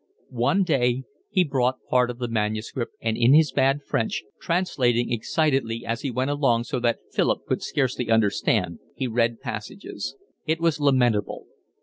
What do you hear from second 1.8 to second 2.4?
part of the